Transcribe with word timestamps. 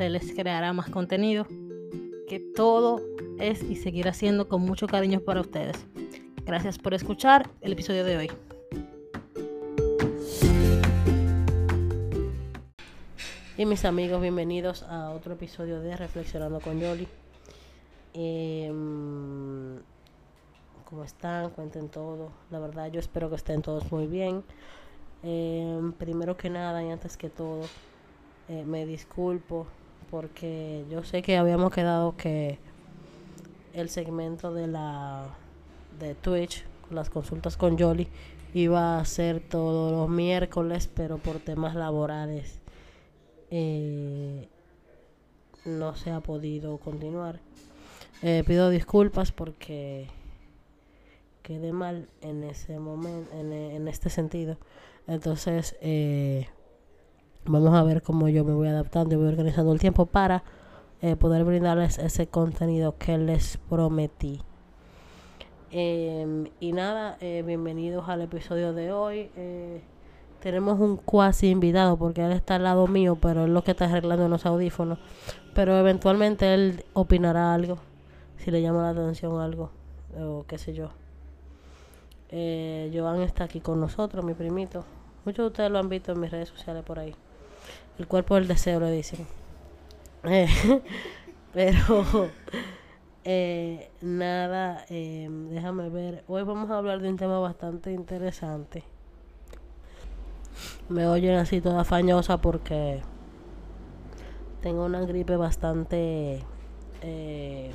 se 0.00 0.08
les 0.08 0.32
creará 0.32 0.72
más 0.72 0.88
contenido, 0.88 1.46
que 2.26 2.40
todo 2.56 3.02
es 3.38 3.62
y 3.62 3.76
seguirá 3.76 4.14
siendo 4.14 4.48
con 4.48 4.62
mucho 4.62 4.86
cariño 4.86 5.20
para 5.20 5.42
ustedes. 5.42 5.76
Gracias 6.46 6.78
por 6.78 6.94
escuchar 6.94 7.50
el 7.60 7.74
episodio 7.74 8.02
de 8.04 8.16
hoy. 8.16 8.30
Y 13.58 13.66
mis 13.66 13.84
amigos, 13.84 14.22
bienvenidos 14.22 14.84
a 14.84 15.10
otro 15.10 15.34
episodio 15.34 15.82
de 15.82 15.94
Reflexionando 15.94 16.60
con 16.60 16.80
Yoli. 16.80 17.06
Em, 18.14 19.80
¿Cómo 20.88 21.04
están? 21.04 21.50
Cuenten 21.50 21.90
todo. 21.90 22.32
La 22.50 22.58
verdad, 22.58 22.90
yo 22.90 23.00
espero 23.00 23.28
que 23.28 23.36
estén 23.36 23.60
todos 23.60 23.92
muy 23.92 24.06
bien. 24.06 24.44
Em, 25.22 25.92
primero 25.92 26.38
que 26.38 26.48
nada 26.48 26.82
y 26.82 26.90
antes 26.90 27.18
que 27.18 27.28
todo, 27.28 27.66
eh, 28.48 28.64
me 28.64 28.86
disculpo 28.86 29.66
porque 30.10 30.84
yo 30.90 31.04
sé 31.04 31.22
que 31.22 31.36
habíamos 31.36 31.72
quedado 31.72 32.16
que 32.16 32.58
el 33.74 33.88
segmento 33.88 34.52
de 34.52 34.66
la 34.66 35.28
de 35.98 36.14
Twitch, 36.14 36.64
las 36.90 37.10
consultas 37.10 37.56
con 37.56 37.76
Yoli, 37.76 38.08
iba 38.54 38.98
a 38.98 39.04
ser 39.04 39.40
todos 39.40 39.92
los 39.92 40.08
miércoles, 40.08 40.90
pero 40.92 41.18
por 41.18 41.38
temas 41.38 41.74
laborales 41.74 42.60
eh, 43.50 44.48
no 45.64 45.94
se 45.94 46.10
ha 46.10 46.20
podido 46.20 46.78
continuar. 46.78 47.40
Eh, 48.22 48.44
pido 48.46 48.70
disculpas 48.70 49.32
porque 49.32 50.08
quedé 51.42 51.72
mal 51.72 52.08
en 52.20 52.44
ese 52.44 52.78
momento, 52.78 53.30
en, 53.34 53.88
este 53.88 54.10
sentido. 54.10 54.58
Entonces, 55.06 55.76
eh, 55.80 56.48
vamos 57.44 57.74
a 57.74 57.82
ver 57.82 58.02
cómo 58.02 58.28
yo 58.28 58.44
me 58.44 58.52
voy 58.52 58.68
adaptando 58.68 59.14
y 59.14 59.18
voy 59.18 59.28
organizando 59.28 59.72
el 59.72 59.80
tiempo 59.80 60.06
para 60.06 60.42
poder 61.18 61.44
brindarles 61.44 61.98
ese 61.98 62.26
contenido 62.26 62.96
que 62.98 63.16
les 63.16 63.56
prometí. 63.56 64.42
Em, 65.70 66.48
y 66.60 66.72
nada, 66.72 67.16
bienvenidos 67.20 68.08
al 68.08 68.20
episodio 68.22 68.74
de 68.74 68.92
hoy 68.92 69.30
tenemos 70.40 70.80
un 70.80 70.96
cuasi 70.96 71.50
invitado 71.50 71.96
porque 71.96 72.24
él 72.24 72.32
está 72.32 72.56
al 72.56 72.64
lado 72.64 72.86
mío, 72.86 73.16
pero 73.20 73.44
es 73.44 73.50
lo 73.50 73.62
que 73.62 73.72
está 73.72 73.84
arreglando 73.84 74.28
los 74.28 74.46
audífonos. 74.46 74.98
Pero 75.54 75.78
eventualmente 75.78 76.54
él 76.54 76.84
opinará 76.94 77.54
algo, 77.54 77.78
si 78.38 78.50
le 78.50 78.62
llama 78.62 78.82
la 78.82 78.90
atención 78.90 79.40
algo, 79.40 79.70
o 80.18 80.44
qué 80.48 80.58
sé 80.58 80.72
yo. 80.72 80.90
Eh, 82.30 82.90
Joan 82.94 83.20
está 83.20 83.44
aquí 83.44 83.60
con 83.60 83.80
nosotros, 83.80 84.24
mi 84.24 84.34
primito. 84.34 84.84
Muchos 85.24 85.44
de 85.44 85.46
ustedes 85.48 85.70
lo 85.70 85.78
han 85.78 85.88
visto 85.88 86.12
en 86.12 86.20
mis 86.20 86.30
redes 86.30 86.48
sociales 86.48 86.82
por 86.84 86.98
ahí. 86.98 87.14
El 88.00 88.08
cuerpo 88.08 88.34
del 88.34 88.48
deseo, 88.48 88.80
le 88.80 88.90
dicen. 88.90 89.24
Eh, 90.24 90.48
pero, 91.54 92.28
eh, 93.22 93.92
nada, 94.00 94.84
eh, 94.90 95.28
déjame 95.30 95.88
ver. 95.88 96.24
Hoy 96.26 96.42
vamos 96.42 96.68
a 96.70 96.78
hablar 96.78 97.00
de 97.00 97.08
un 97.10 97.16
tema 97.16 97.38
bastante 97.38 97.92
interesante 97.92 98.82
me 100.88 101.06
oyen 101.06 101.36
así 101.36 101.60
toda 101.60 101.84
fañosa 101.84 102.38
porque 102.38 103.00
tengo 104.60 104.84
una 104.84 105.00
gripe 105.02 105.36
bastante 105.36 106.40
eh, 107.02 107.70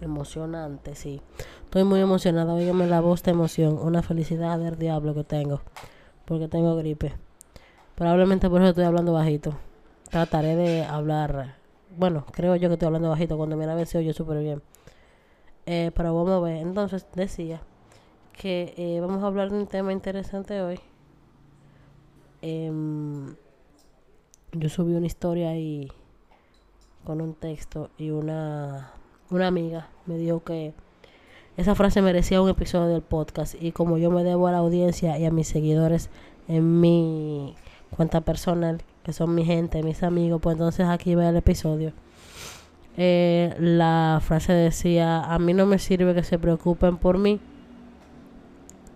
emocionante, 0.00 0.94
sí. 0.94 1.20
Estoy 1.64 1.84
muy 1.84 2.00
emocionada, 2.00 2.54
oígame 2.54 2.86
la 2.86 3.00
voz 3.00 3.22
de 3.22 3.32
emoción, 3.32 3.78
una 3.80 4.02
felicidad 4.02 4.58
del 4.58 4.78
diablo 4.78 5.14
que 5.14 5.24
tengo, 5.24 5.60
porque 6.24 6.48
tengo 6.48 6.74
gripe. 6.76 7.12
Probablemente 7.98 8.48
por 8.48 8.62
eso 8.62 8.70
estoy 8.70 8.84
hablando 8.84 9.12
bajito. 9.12 9.58
Trataré 10.08 10.56
de 10.56 10.84
hablar, 10.84 11.56
bueno, 11.98 12.24
creo 12.32 12.56
yo 12.56 12.68
que 12.68 12.74
estoy 12.74 12.86
hablando 12.86 13.10
bajito, 13.10 13.36
cuando 13.36 13.56
me 13.56 13.66
vez 13.74 13.90
se 13.90 13.98
oye 13.98 14.14
súper 14.14 14.40
bien. 14.40 14.62
Eh, 15.66 15.90
pero 15.94 16.14
vamos 16.14 16.32
a 16.32 16.40
ver, 16.40 16.56
entonces 16.56 17.06
decía 17.14 17.60
que 18.32 18.72
eh, 18.78 19.00
vamos 19.00 19.22
a 19.22 19.26
hablar 19.26 19.50
de 19.50 19.58
un 19.58 19.66
tema 19.66 19.92
interesante 19.92 20.62
hoy 20.62 20.80
Em, 22.40 23.34
yo 24.52 24.68
subí 24.68 24.94
una 24.94 25.06
historia 25.06 25.50
ahí 25.50 25.88
con 27.04 27.20
un 27.20 27.34
texto 27.34 27.90
y 27.98 28.10
una, 28.10 28.92
una 29.30 29.48
amiga 29.48 29.88
me 30.06 30.16
dijo 30.16 30.44
que 30.44 30.72
esa 31.56 31.74
frase 31.74 32.00
merecía 32.00 32.40
un 32.40 32.48
episodio 32.48 32.86
del 32.86 33.02
podcast 33.02 33.60
y 33.60 33.72
como 33.72 33.98
yo 33.98 34.12
me 34.12 34.22
debo 34.22 34.46
a 34.46 34.52
la 34.52 34.58
audiencia 34.58 35.18
y 35.18 35.24
a 35.24 35.32
mis 35.32 35.48
seguidores 35.48 36.10
en 36.46 36.80
mi 36.80 37.56
cuenta 37.96 38.20
personal, 38.20 38.82
que 39.02 39.12
son 39.12 39.34
mi 39.34 39.44
gente, 39.44 39.82
mis 39.82 40.02
amigos, 40.02 40.40
pues 40.42 40.54
entonces 40.54 40.86
aquí 40.86 41.14
va 41.14 41.28
el 41.28 41.36
episodio. 41.36 41.92
Eh, 42.96 43.54
la 43.58 44.20
frase 44.22 44.52
decía, 44.52 45.20
a 45.22 45.38
mí 45.38 45.54
no 45.54 45.66
me 45.66 45.78
sirve 45.78 46.14
que 46.14 46.24
se 46.24 46.38
preocupen 46.38 46.96
por 46.96 47.18
mí 47.18 47.40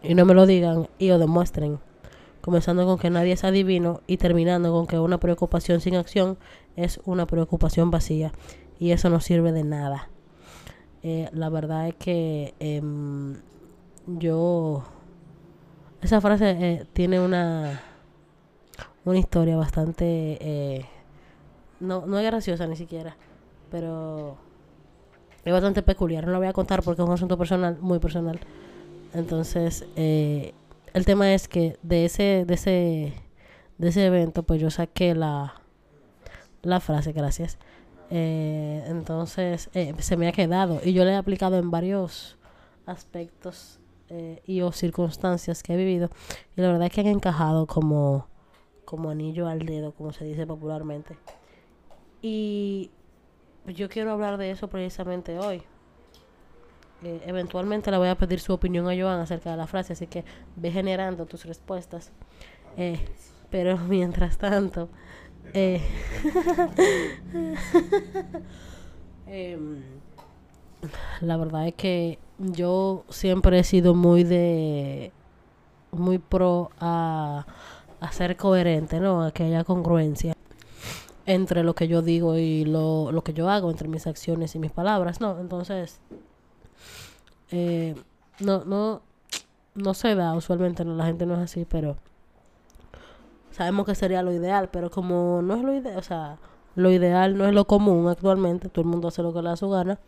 y 0.02 0.14
no 0.14 0.24
me 0.24 0.34
lo 0.34 0.46
digan 0.46 0.88
y 0.98 1.08
lo 1.08 1.18
demuestren 1.18 1.78
comenzando 2.42 2.84
con 2.84 2.98
que 2.98 3.08
nadie 3.08 3.32
es 3.32 3.44
adivino 3.44 4.02
y 4.06 4.18
terminando 4.18 4.72
con 4.72 4.86
que 4.86 4.98
una 4.98 5.18
preocupación 5.18 5.80
sin 5.80 5.94
acción 5.94 6.36
es 6.76 7.00
una 7.04 7.26
preocupación 7.26 7.90
vacía 7.90 8.32
y 8.78 8.90
eso 8.90 9.08
no 9.08 9.20
sirve 9.20 9.52
de 9.52 9.64
nada. 9.64 10.10
Eh, 11.04 11.30
la 11.32 11.48
verdad 11.48 11.88
es 11.88 11.94
que 11.94 12.54
em, 12.58 13.36
yo 14.06 14.84
esa 16.02 16.20
frase 16.20 16.50
eh, 16.50 16.86
tiene 16.92 17.20
una 17.20 17.80
una 19.04 19.18
historia 19.18 19.56
bastante 19.56 20.38
eh, 20.40 20.86
no, 21.80 22.06
no 22.06 22.18
es 22.18 22.24
graciosa 22.24 22.66
ni 22.66 22.76
siquiera 22.76 23.16
pero 23.72 24.36
es 25.44 25.52
bastante 25.52 25.82
peculiar. 25.82 26.26
No 26.26 26.32
la 26.32 26.38
voy 26.38 26.46
a 26.46 26.52
contar 26.52 26.82
porque 26.82 27.02
es 27.02 27.08
un 27.08 27.14
asunto 27.14 27.38
personal 27.38 27.78
muy 27.80 27.98
personal. 27.98 28.38
Entonces 29.14 29.86
eh, 29.96 30.52
el 30.92 31.06
tema 31.06 31.32
es 31.32 31.48
que 31.48 31.78
de 31.82 32.04
ese, 32.04 32.44
de 32.46 32.54
ese, 32.54 33.14
de 33.78 33.88
ese 33.88 34.06
evento, 34.06 34.42
pues 34.42 34.60
yo 34.60 34.70
saqué 34.70 35.14
la, 35.14 35.54
la 36.62 36.80
frase, 36.80 37.12
gracias. 37.12 37.58
Eh, 38.10 38.84
entonces 38.88 39.70
eh, 39.72 39.94
se 39.98 40.18
me 40.18 40.28
ha 40.28 40.32
quedado 40.32 40.82
y 40.84 40.92
yo 40.92 41.06
le 41.06 41.12
he 41.12 41.16
aplicado 41.16 41.56
en 41.56 41.70
varios 41.70 42.36
aspectos 42.84 43.80
eh, 44.10 44.42
y 44.44 44.60
o 44.60 44.70
circunstancias 44.70 45.62
que 45.62 45.72
he 45.72 45.76
vivido. 45.78 46.10
Y 46.56 46.60
la 46.60 46.68
verdad 46.68 46.88
es 46.88 46.92
que 46.92 47.00
han 47.00 47.06
encajado 47.06 47.66
como, 47.66 48.26
como 48.92 49.08
anillo 49.08 49.48
al 49.48 49.60
dedo, 49.60 49.92
como 49.92 50.12
se 50.12 50.26
dice 50.26 50.46
popularmente. 50.46 51.16
Y 52.20 52.90
yo 53.66 53.88
quiero 53.88 54.12
hablar 54.12 54.36
de 54.36 54.50
eso 54.50 54.68
precisamente 54.68 55.38
hoy. 55.38 55.62
eh, 57.02 57.22
eventualmente 57.24 57.90
le 57.90 57.96
voy 57.96 58.08
a 58.08 58.18
pedir 58.18 58.38
su 58.38 58.52
opinión 58.52 58.86
a 58.86 58.94
Joan 58.94 59.20
acerca 59.20 59.50
de 59.50 59.56
la 59.56 59.66
frase, 59.66 59.94
así 59.94 60.08
que 60.08 60.26
ve 60.56 60.70
generando 60.70 61.24
tus 61.24 61.46
respuestas. 61.46 62.12
Eh, 62.76 63.00
pero 63.48 63.78
mientras 63.88 64.36
tanto, 64.36 64.90
eh, 65.54 65.80
em, 69.26 69.82
la 71.22 71.38
verdad 71.38 71.66
es 71.66 71.74
que 71.76 72.18
yo 72.38 73.06
siempre 73.08 73.58
he 73.58 73.64
sido 73.64 73.94
muy 73.94 74.22
de 74.22 75.12
muy 75.92 76.18
pro 76.18 76.70
a, 76.78 77.46
a 78.02 78.10
ser 78.10 78.36
coherente, 78.36 78.98
¿no? 78.98 79.22
A 79.22 79.30
que 79.30 79.44
haya 79.44 79.62
congruencia 79.62 80.34
entre 81.24 81.62
lo 81.62 81.74
que 81.74 81.86
yo 81.86 82.02
digo 82.02 82.36
y 82.36 82.64
lo, 82.64 83.12
lo 83.12 83.22
que 83.22 83.32
yo 83.32 83.48
hago, 83.48 83.70
entre 83.70 83.86
mis 83.86 84.08
acciones 84.08 84.56
y 84.56 84.58
mis 84.58 84.72
palabras, 84.72 85.20
¿no? 85.20 85.38
Entonces, 85.38 86.00
eh, 87.52 87.94
no, 88.40 88.64
no, 88.64 89.02
no 89.76 89.94
se 89.94 90.16
da, 90.16 90.34
usualmente 90.34 90.84
no, 90.84 90.96
la 90.96 91.06
gente 91.06 91.26
no 91.26 91.34
es 91.34 91.40
así, 91.40 91.64
pero 91.64 91.96
sabemos 93.52 93.86
que 93.86 93.94
sería 93.94 94.22
lo 94.22 94.32
ideal, 94.32 94.68
pero 94.72 94.90
como 94.90 95.40
no 95.40 95.54
es 95.54 95.62
lo 95.62 95.72
ideal, 95.72 95.96
o 95.96 96.02
sea, 96.02 96.38
lo 96.74 96.90
ideal 96.90 97.38
no 97.38 97.46
es 97.46 97.54
lo 97.54 97.68
común 97.68 98.08
actualmente, 98.08 98.68
todo 98.68 98.82
el 98.82 98.90
mundo 98.90 99.08
hace 99.08 99.22
lo 99.22 99.32
que 99.32 99.42
le 99.42 99.50
da 99.50 99.56
su 99.56 99.70
gana, 99.70 100.00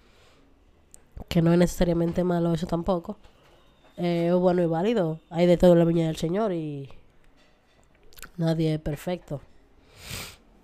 que 1.29 1.43
no 1.43 1.53
es 1.53 1.59
necesariamente 1.61 2.25
malo 2.25 2.53
eso 2.53 2.67
tampoco, 2.67 3.19
eh, 3.99 4.33
bueno 4.37 4.63
y 4.63 4.67
válido, 4.67 5.21
hay 5.31 5.47
de 5.47 5.57
todo 5.57 5.75
en 5.75 5.79
la 5.79 5.85
viña 5.85 6.09
del 6.09 6.17
Señor 6.17 6.53
y 6.53 6.91
nadie 8.37 8.75
es 8.75 8.81
perfecto, 8.81 9.41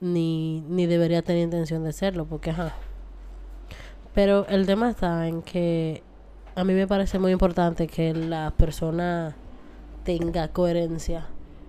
ni, 0.00 0.61
ni 0.62 0.87
debería 0.87 1.22
tener 1.22 1.44
intención 1.44 1.84
de 1.84 1.93
serlo, 1.93 2.26
porque 2.26 2.50
ajá. 2.50 2.75
Pero 4.14 4.46
el 4.49 4.67
tema 4.67 4.90
está 4.90 5.28
en 5.28 5.43
que 5.43 6.02
a 6.55 6.64
mí 6.64 6.75
me 6.75 6.87
parece 6.87 7.19
muy 7.19 7.32
importante 7.32 7.87
que 7.87 8.12
la 8.12 8.52
persona 8.56 9.37
tenga 10.05 10.49
coherencia 10.49 11.26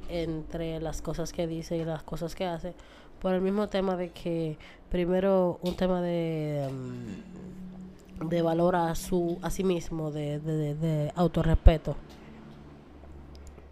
entre 0.10 0.80
las 0.82 1.02
cosas 1.02 1.32
que 1.32 1.48
dice 1.48 1.78
y 1.78 1.86
las 1.86 2.04
cosas 2.04 2.36
que 2.36 2.46
hace 2.46 2.74
por 3.22 3.34
el 3.34 3.42
mismo 3.42 3.70
tema 3.70 3.96
de 3.96 4.10
que 4.10 4.58
primero 4.90 5.60
un 5.62 5.76
tema 5.76 6.02
de 6.02 6.68
mm, 6.70 8.28
de 8.28 8.42
valor 8.42 8.76
a 8.76 8.94
su 8.96 9.38
a 9.42 9.50
sí 9.50 9.64
mismo 9.64 10.12
de, 10.12 10.40
de, 10.40 10.76
de 10.76 11.12
autorrespeto 11.16 11.96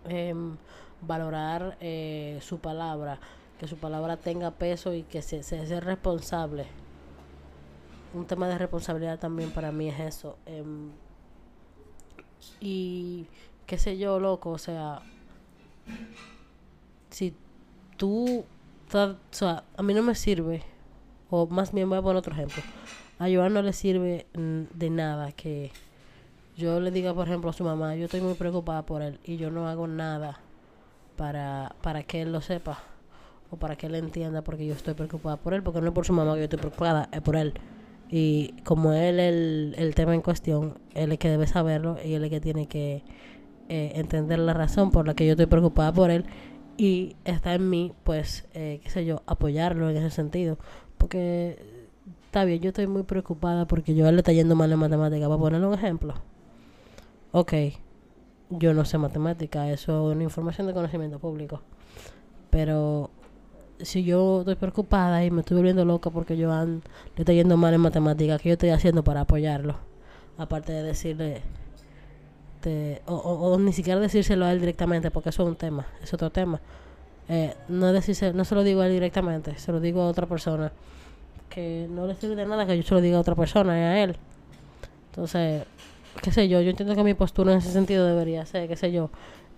em, 0.08 0.56
valorar 1.02 1.78
eh, 1.80 2.40
su 2.42 2.60
palabra 2.60 3.20
que 3.60 3.68
su 3.68 3.76
palabra 3.76 4.16
tenga 4.18 4.52
peso 4.52 4.94
y 4.94 5.04
que 5.04 5.22
se, 5.22 5.44
se 5.44 5.68
sea 5.68 5.82
responsable. 5.82 6.66
Un 8.14 8.26
tema 8.26 8.48
de 8.48 8.58
responsabilidad 8.58 9.20
también 9.20 9.52
para 9.52 9.72
mí 9.72 9.90
es 9.90 10.00
eso 10.00 10.38
em, 10.46 10.90
y 12.60 13.28
qué 13.68 13.78
sé 13.78 13.98
yo 13.98 14.20
loco 14.20 14.50
o 14.52 14.58
sea 14.58 15.02
si 17.12 17.36
tú, 17.98 18.46
o 18.94 19.16
sea, 19.32 19.64
a 19.76 19.84
mí 19.84 19.94
no 19.94 20.02
me 20.04 20.16
sirve, 20.16 20.64
o 21.30 21.48
más 21.48 21.72
bien 21.72 21.90
voy 21.90 22.00
a 22.00 22.02
poner 22.02 22.18
otro 22.18 22.34
ejemplo, 22.34 22.64
a 23.20 23.26
Joan 23.26 23.54
no 23.54 23.62
le 23.62 23.74
sirve 23.74 24.26
de 24.34 24.90
nada 24.90 25.32
que 25.32 25.72
yo 26.56 26.80
le 26.80 26.92
diga, 26.92 27.14
por 27.14 27.28
ejemplo, 27.28 27.50
a 27.50 27.54
su 27.54 27.64
mamá, 27.64 27.96
yo 27.96 28.06
estoy 28.06 28.22
muy 28.22 28.36
preocupada 28.36 28.86
por 28.86 29.02
él 29.02 29.20
y 29.24 29.38
yo 29.38 29.52
no 29.52 29.68
hago 29.68 29.88
nada 29.88 30.40
para, 31.20 31.76
para 31.82 32.04
que 32.04 32.22
él 32.22 32.32
lo 32.32 32.40
sepa 32.40 32.80
o 33.52 33.58
para 33.58 33.76
que 33.76 33.88
él 33.88 33.96
entienda 33.96 34.42
porque 34.42 34.66
yo 34.66 34.74
estoy 34.74 34.94
preocupada 34.94 35.36
por 35.36 35.54
él, 35.54 35.62
porque 35.62 35.82
no 35.82 35.88
es 35.88 35.94
por 35.94 36.06
su 36.06 36.14
mamá 36.14 36.34
que 36.36 36.40
yo 36.40 36.44
estoy 36.46 36.60
preocupada, 36.60 37.10
es 37.12 37.20
por 37.22 37.36
él. 37.36 37.56
Y 38.10 38.54
como 38.64 38.94
él 38.94 39.20
el, 39.20 39.76
el 39.78 39.96
tema 39.96 40.16
en 40.16 40.22
cuestión, 40.22 40.80
él 40.94 41.12
es 41.12 41.20
que 41.20 41.30
debe 41.30 41.46
saberlo 41.46 41.98
y 42.04 42.14
él 42.14 42.24
es 42.24 42.30
que 42.30 42.40
tiene 42.40 42.68
que 42.68 43.04
eh, 43.68 43.92
entender 43.96 44.40
la 44.40 44.54
razón 44.54 44.92
por 44.92 45.06
la 45.06 45.14
que 45.14 45.26
yo 45.26 45.32
estoy 45.32 45.48
preocupada 45.48 45.92
por 45.92 46.10
él 46.10 46.24
y 46.78 47.18
está 47.26 47.54
en 47.54 47.70
mí, 47.70 47.92
pues, 48.06 48.48
eh, 48.54 48.80
qué 48.82 48.90
sé 48.90 49.04
yo, 49.04 49.22
apoyarlo 49.26 49.90
en 49.90 49.98
ese 49.98 50.12
sentido. 50.12 50.58
Porque 50.98 51.60
está 52.28 52.46
bien, 52.46 52.62
yo 52.62 52.70
estoy 52.70 52.88
muy 52.88 53.04
preocupada 53.04 53.68
porque 53.68 53.94
yo 53.94 54.10
le 54.10 54.20
está 54.20 54.32
yendo 54.32 54.56
mal 54.56 54.72
en 54.72 54.80
matemática. 54.80 55.28
Para 55.28 55.38
ponerle 55.38 55.68
un 55.68 55.74
ejemplo. 55.74 56.14
Ok, 57.34 57.54
yo 58.50 58.74
no 58.74 58.86
sé 58.86 58.98
matemática, 58.98 59.70
eso 59.70 60.10
es 60.10 60.16
una 60.16 60.24
información 60.24 60.68
de 60.68 60.74
conocimiento 60.74 61.20
público. 61.20 61.62
Pero 62.50 63.12
si 63.80 64.04
yo 64.04 64.40
estoy 64.40 64.56
preocupada 64.56 65.24
y 65.24 65.32
me 65.32 65.42
estoy 65.42 65.58
volviendo 65.58 65.86
loca 65.86 66.10
porque 66.10 66.36
yo 66.36 66.50
le 66.66 66.82
está 67.16 67.34
yendo 67.34 67.58
mal 67.58 67.74
en 67.74 67.82
matemática, 67.82 68.40
¿qué 68.40 68.50
yo 68.50 68.54
estoy 68.54 68.70
haciendo 68.70 69.04
para 69.04 69.22
apoyarlo? 69.22 69.76
Aparte 70.38 70.72
de 70.72 70.84
decirle 70.84 71.42
o, 73.06 73.14
o, 73.14 73.58
ni 73.58 73.72
siquiera 73.72 74.00
decírselo 74.00 74.46
a 74.46 74.52
él 74.52 74.60
directamente, 74.60 75.12
porque 75.12 75.30
eso 75.30 75.44
es 75.44 75.50
un 75.50 75.56
tema, 75.56 75.86
es 76.02 76.14
otro 76.14 76.30
tema. 76.30 76.60
Eh, 77.30 77.56
no, 77.70 77.94
decirse, 77.94 78.34
no 78.34 78.44
se 78.44 78.56
lo 78.56 78.64
digo 78.64 78.82
a 78.82 78.88
él 78.88 78.94
directamente, 78.94 79.58
se 79.58 79.72
lo 79.72 79.80
digo 79.80 80.02
a 80.02 80.08
otra 80.08 80.26
persona. 80.26 80.72
Que 81.50 81.88
no 81.90 82.06
le 82.06 82.16
sirve 82.16 82.36
de 82.36 82.46
nada 82.46 82.66
que 82.66 82.76
yo 82.78 82.84
se 82.84 82.94
lo 82.94 83.02
diga 83.02 83.18
a 83.18 83.22
otra 83.22 83.36
persona 83.36 83.78
y 83.78 83.82
a 83.82 84.04
él. 84.04 84.18
Entonces, 85.12 85.64
qué 86.22 86.32
sé 86.32 86.48
yo, 86.48 86.62
yo 86.62 86.70
entiendo 86.70 86.96
que 86.96 87.04
mi 87.04 87.14
postura 87.14 87.52
en 87.52 87.60
ese 87.60 87.72
sentido 87.72 88.06
debería 88.06 88.46
ser, 88.46 88.68
qué 88.68 88.76
sé 88.76 88.92
yo, 88.92 89.10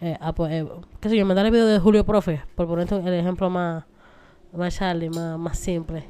eh, 0.01 0.17
eh 0.21 0.67
qué 0.99 1.09
sé 1.09 1.17
yo, 1.17 1.25
mandar 1.25 1.45
el 1.45 1.51
video 1.51 1.65
de 1.65 1.79
Julio 1.79 2.05
Profe, 2.05 2.41
por 2.55 2.67
poner 2.67 2.91
el 2.91 3.13
ejemplo 3.13 3.49
más, 3.49 3.85
más 4.53 4.75
Charlie, 4.75 5.09
más, 5.09 5.37
más 5.37 5.57
simple. 5.57 6.03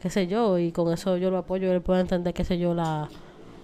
Qué 0.00 0.10
sé 0.10 0.26
yo, 0.26 0.58
y 0.58 0.72
con 0.72 0.92
eso 0.92 1.16
yo 1.16 1.30
lo 1.30 1.38
apoyo, 1.38 1.72
él 1.72 1.80
puede 1.80 2.00
entender, 2.00 2.34
qué 2.34 2.44
sé 2.44 2.58
yo, 2.58 2.74
la 2.74 3.08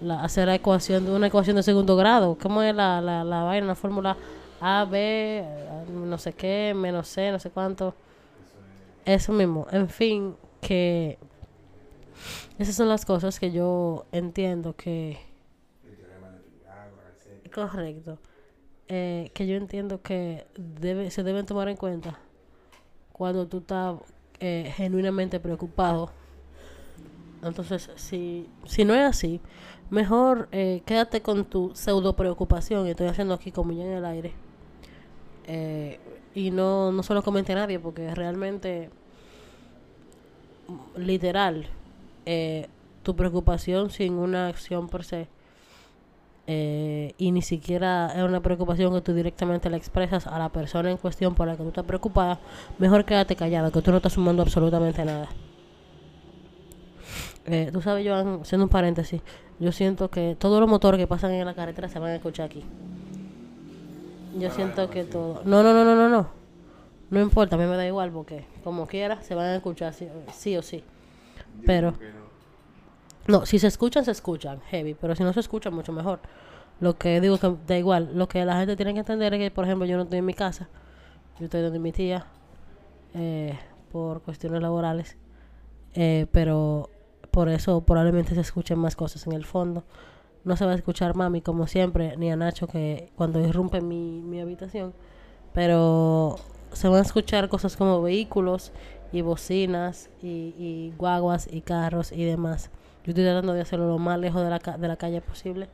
la, 0.01 0.23
hacer 0.23 0.47
la 0.47 0.55
ecuación 0.55 1.05
de 1.05 1.11
una 1.11 1.27
ecuación 1.27 1.55
de 1.55 1.63
segundo 1.63 1.95
grado. 1.95 2.37
¿Cómo 2.41 2.61
es 2.61 2.75
la, 2.75 3.01
la, 3.01 3.23
la 3.23 3.43
vaina, 3.43 3.67
la 3.67 3.75
fórmula 3.75 4.17
A, 4.59 4.85
B, 4.85 5.45
no 5.93 6.17
sé 6.17 6.33
qué, 6.33 6.73
menos 6.75 7.07
C, 7.07 7.31
no 7.31 7.39
sé 7.39 7.49
cuánto? 7.49 7.93
Eso 9.05 9.31
mismo. 9.31 9.67
En 9.71 9.89
fin, 9.89 10.35
que 10.59 11.17
esas 12.59 12.75
son 12.75 12.89
las 12.89 13.05
cosas 13.05 13.39
que 13.39 13.51
yo 13.51 14.05
entiendo 14.11 14.75
que... 14.75 15.30
Correcto. 17.53 18.19
Eh, 18.87 19.31
que 19.33 19.47
yo 19.47 19.55
entiendo 19.55 20.01
que 20.01 20.45
debe, 20.57 21.11
se 21.11 21.23
deben 21.23 21.45
tomar 21.45 21.69
en 21.69 21.77
cuenta 21.77 22.19
cuando 23.11 23.47
tú 23.47 23.59
estás 23.59 23.95
eh, 24.39 24.73
genuinamente 24.75 25.39
preocupado. 25.39 26.11
Entonces, 27.43 27.89
si, 27.95 28.49
si 28.65 28.85
no 28.85 28.93
es 28.93 29.03
así, 29.03 29.41
Mejor 29.91 30.47
eh, 30.53 30.83
quédate 30.85 31.21
con 31.21 31.43
tu 31.43 31.75
pseudo 31.75 32.15
preocupación. 32.15 32.87
Estoy 32.87 33.07
haciendo 33.07 33.33
aquí 33.33 33.51
como 33.51 33.73
ya 33.73 33.83
en 33.83 33.91
el 33.91 34.05
aire. 34.05 34.31
Eh, 35.45 35.99
y 36.33 36.49
no, 36.49 36.93
no 36.93 37.03
se 37.03 37.13
lo 37.13 37.21
comente 37.21 37.51
a 37.51 37.55
nadie 37.55 37.77
porque 37.77 38.15
realmente, 38.15 38.89
literal, 40.95 41.67
tu 43.03 43.17
preocupación 43.17 43.89
sin 43.89 44.13
una 44.13 44.47
acción 44.47 44.87
por 44.87 45.03
se 45.03 45.27
y 47.17 47.31
ni 47.31 47.41
siquiera 47.41 48.11
es 48.15 48.23
una 48.23 48.41
preocupación 48.41 48.93
que 48.93 49.01
tú 49.01 49.13
directamente 49.13 49.69
le 49.69 49.77
expresas 49.77 50.27
a 50.27 50.39
la 50.39 50.49
persona 50.49 50.91
en 50.91 50.97
cuestión 50.97 51.35
por 51.35 51.47
la 51.47 51.55
que 51.55 51.63
tú 51.63 51.69
estás 51.69 51.85
preocupada, 51.85 52.39
mejor 52.79 53.05
quédate 53.05 53.35
callado, 53.35 53.71
que 53.71 53.81
tú 53.81 53.91
no 53.91 53.97
estás 53.97 54.13
sumando 54.13 54.41
absolutamente 54.41 55.03
nada. 55.05 55.29
tú 57.71 57.81
sabes, 57.81 58.05
yo 58.05 58.15
haciendo 58.41 58.65
un 58.65 58.69
paréntesis, 58.69 59.21
yo 59.59 59.71
siento 59.71 60.09
que 60.09 60.35
todos 60.39 60.59
los 60.59 60.69
motores 60.69 60.99
que 60.99 61.07
pasan 61.07 61.31
en 61.31 61.45
la 61.45 61.53
carretera 61.53 61.87
se 61.89 61.99
van 61.99 62.11
a 62.11 62.15
escuchar 62.15 62.47
aquí. 62.47 62.63
Yo 64.37 64.49
siento 64.49 64.89
que 64.89 65.03
todo. 65.03 65.41
No, 65.45 65.61
no, 65.61 65.73
no, 65.73 65.83
no, 65.83 65.95
no, 65.95 66.09
no. 66.09 66.41
No 67.09 67.19
importa, 67.19 67.57
a 67.57 67.59
mí 67.59 67.65
me 67.65 67.75
da 67.75 67.85
igual 67.85 68.09
porque 68.11 68.45
como 68.63 68.87
quiera 68.87 69.21
se 69.21 69.35
van 69.35 69.47
a 69.47 69.55
escuchar 69.55 69.93
sí, 69.93 70.57
o 70.57 70.61
sí. 70.61 70.83
Pero. 71.65 71.93
No, 73.27 73.45
si 73.45 73.59
se 73.59 73.67
escuchan, 73.67 74.05
se 74.05 74.11
escuchan, 74.11 74.61
heavy. 74.69 74.93
Pero 74.93 75.15
si 75.15 75.23
no 75.23 75.33
se 75.33 75.39
escuchan, 75.39 75.73
mucho 75.73 75.91
mejor. 75.91 76.19
Lo 76.79 76.97
que 76.97 77.21
digo 77.21 77.37
que 77.37 77.55
da 77.67 77.77
igual. 77.77 78.11
Lo 78.13 78.27
que 78.27 78.43
la 78.45 78.57
gente 78.57 78.75
tiene 78.75 78.93
que 78.93 78.99
entender 78.99 79.33
es 79.33 79.39
que, 79.39 79.51
por 79.51 79.65
ejemplo, 79.65 79.85
yo 79.85 79.97
no 79.97 80.03
estoy 80.03 80.19
en 80.19 80.25
mi 80.25 80.33
casa. 80.33 80.69
Yo 81.39 81.45
estoy 81.45 81.61
donde 81.61 81.79
mi 81.79 81.91
tía. 81.91 82.25
Eh, 83.13 83.57
por 83.91 84.21
cuestiones 84.21 84.61
laborales. 84.61 85.17
Eh, 85.93 86.27
pero 86.31 86.89
por 87.31 87.49
eso 87.49 87.81
probablemente 87.81 88.35
se 88.35 88.41
escuchen 88.41 88.79
más 88.79 88.95
cosas 88.95 89.25
en 89.27 89.33
el 89.33 89.45
fondo. 89.45 89.83
No 90.43 90.55
se 90.57 90.65
va 90.65 90.71
a 90.71 90.75
escuchar 90.75 91.15
mami 91.15 91.41
como 91.41 91.67
siempre, 91.67 92.15
ni 92.17 92.31
a 92.31 92.35
Nacho 92.35 92.67
que 92.67 93.11
cuando 93.15 93.39
irrumpe 93.39 93.81
mi, 93.81 94.21
mi 94.21 94.41
habitación, 94.41 94.93
pero 95.53 96.37
se 96.71 96.87
van 96.87 96.99
a 96.99 97.03
escuchar 97.03 97.47
cosas 97.47 97.77
como 97.77 98.01
vehículos 98.01 98.71
y 99.11 99.21
bocinas 99.21 100.09
y, 100.21 100.93
guaguas 100.97 101.47
y 101.51 101.61
carros 101.61 102.11
y 102.11 102.23
demás. 102.23 102.69
Yo 103.03 103.11
estoy 103.11 103.23
tratando 103.23 103.53
de 103.53 103.61
hacerlo 103.61 103.87
lo 103.87 103.97
más 103.97 104.19
lejos 104.19 104.43
de 104.43 104.49
la, 104.49 104.59
de 104.59 104.87
la 104.87 104.95
calle 104.95 105.21
posible. 105.21 105.67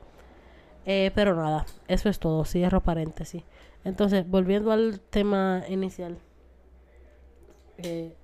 Eh, 0.86 1.12
pero 1.14 1.36
nada, 1.36 1.66
eso 1.88 2.10
es 2.10 2.20
todo. 2.20 2.46
Cierro 2.46 2.82
paréntesis. 2.82 3.44
Entonces, 3.84 4.28
volviendo 4.28 4.72
al 4.72 5.00
tema 5.00 5.64
inicial. 5.68 6.18
Eh, 7.78 8.16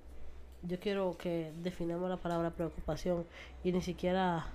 yo 0.62 0.80
quiero 0.80 1.16
que 1.18 1.52
definamos 1.62 2.08
la 2.08 2.16
palabra 2.16 2.50
preocupación 2.50 3.26
y 3.62 3.72
ni 3.72 3.82
siquiera 3.82 4.46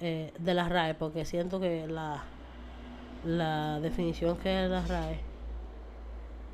eh, 0.00 0.32
de 0.38 0.54
la 0.54 0.68
RAE, 0.68 0.94
porque 0.94 1.24
siento 1.24 1.60
que 1.60 1.86
la, 1.86 2.24
la 3.24 3.78
definición 3.80 4.36
que 4.38 4.64
es 4.64 4.70
la 4.70 4.84
RAE 4.84 5.20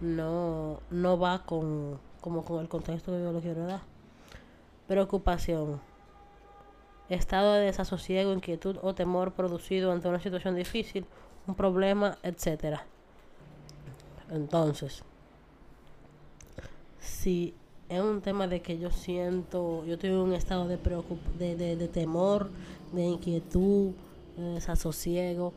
no, 0.01 0.81
no 0.91 1.19
va 1.19 1.45
con, 1.45 1.99
como 2.25 2.43
con 2.43 2.59
el 2.63 2.71
contexto 2.71 3.13
que 3.13 3.21
yo 3.21 3.33
lo 3.33 3.41
quiero 3.41 3.67
dar. 3.67 3.83
Preocupación. 4.89 5.79
Estado 7.11 7.53
de 7.53 7.67
desasosiego, 7.67 8.33
inquietud 8.33 8.79
o 8.81 8.95
temor 8.95 9.33
producido 9.33 9.93
ante 9.93 10.09
una 10.09 10.21
situación 10.21 10.57
difícil, 10.57 11.05
un 11.47 11.55
problema, 11.55 12.17
etcétera. 12.23 12.87
Entonces, 14.31 15.05
si 16.99 17.53
es 17.91 18.01
un 18.01 18.23
tema 18.23 18.49
de 18.49 18.63
que 18.63 18.79
yo 18.79 18.91
siento, 18.91 19.85
yo 19.85 19.99
tengo 19.99 20.25
un 20.25 20.33
estado 20.33 20.67
de, 20.67 20.79
de, 20.79 21.77
de, 21.77 21.89
temor, 21.89 22.49
de 22.95 23.03
inquietud, 23.03 23.93
de 24.39 24.45
desasosiego, 24.55 25.53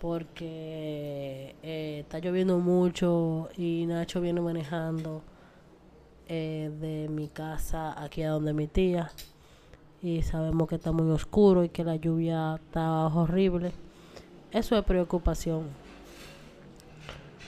porque 0.00 1.54
eh, 1.62 2.00
está 2.00 2.18
lloviendo 2.18 2.58
mucho 2.58 3.50
y 3.56 3.86
Nacho 3.86 4.20
viene 4.20 4.40
manejando 4.40 5.22
eh, 6.28 6.70
de 6.80 7.08
mi 7.08 7.28
casa 7.28 8.00
aquí 8.02 8.22
a 8.22 8.30
donde 8.30 8.52
mi 8.52 8.66
tía 8.66 9.10
y 10.02 10.22
sabemos 10.22 10.68
que 10.68 10.74
está 10.74 10.90
muy 10.90 11.10
oscuro 11.10 11.62
y 11.62 11.68
que 11.68 11.84
la 11.84 11.96
lluvia 11.96 12.56
está 12.56 13.06
horrible. 13.06 13.72
Eso 14.50 14.76
es 14.76 14.84
preocupación. 14.84 15.68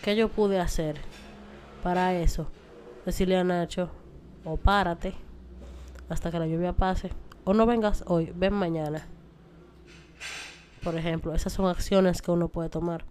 ¿Qué 0.02 0.14
yo 0.14 0.28
pude 0.28 0.60
hacer 0.60 0.96
para 1.82 2.14
eso? 2.14 2.46
Decirle 3.04 3.36
a 3.36 3.44
Nacho, 3.44 3.90
o 4.44 4.56
párate 4.56 5.14
hasta 6.08 6.30
que 6.30 6.38
la 6.38 6.46
lluvia 6.46 6.72
pase, 6.72 7.10
o 7.44 7.54
no 7.54 7.66
vengas 7.66 8.04
hoy, 8.06 8.32
ven 8.34 8.54
mañana. 8.54 9.06
Por 10.82 10.96
ejemplo, 10.96 11.34
esas 11.34 11.52
son 11.52 11.66
acciones 11.66 12.22
que 12.22 12.30
uno 12.30 12.48
puede 12.48 12.68
tomar. 12.68 13.04